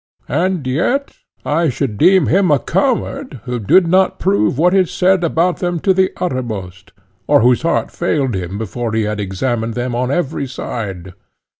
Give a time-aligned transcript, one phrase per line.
[0.33, 1.15] And yet
[1.45, 5.79] I should deem him a coward who did not prove what is said about them
[5.81, 6.91] to the uttermost,
[7.27, 11.13] or whose heart failed him before he had examined them on every side.